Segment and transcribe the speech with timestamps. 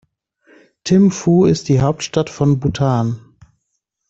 [0.83, 3.19] Thimphu ist die Hauptstadt von Bhutan.